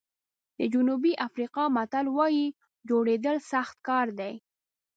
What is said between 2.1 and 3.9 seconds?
وایي جوړېدل سخت